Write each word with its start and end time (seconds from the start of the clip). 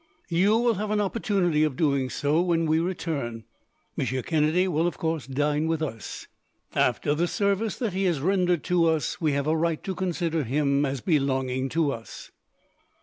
"You 0.29 0.57
will 0.57 0.73
have 0.73 0.89
an 0.89 0.99
opportunity 0.99 1.63
of 1.63 1.75
doing 1.75 2.09
so, 2.09 2.41
when 2.41 2.65
we 2.65 2.79
return. 2.79 3.43
Monsieur 3.95 4.23
Kennedy 4.23 4.67
will, 4.67 4.87
of 4.87 4.97
course, 4.97 5.27
dine 5.27 5.67
with 5.67 5.83
us. 5.83 6.25
After 6.73 7.13
the 7.13 7.27
service 7.27 7.75
that 7.77 7.93
he 7.93 8.05
has 8.05 8.19
rendered 8.19 8.63
to 8.63 8.85
us, 8.87 9.21
we 9.21 9.33
have 9.33 9.45
a 9.45 9.55
right 9.55 9.83
to 9.83 9.93
consider 9.93 10.43
him 10.43 10.87
as 10.87 11.01
belonging 11.01 11.69
to 11.69 11.91
us." 11.91 12.31